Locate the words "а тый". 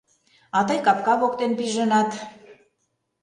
0.57-0.79